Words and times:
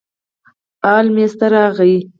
ال 0.95 1.05
میز 1.15 1.33
ته 1.39 1.45
راغی. 1.53 1.95